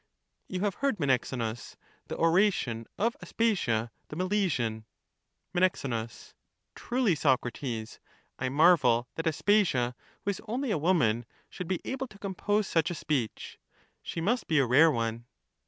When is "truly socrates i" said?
6.73-8.49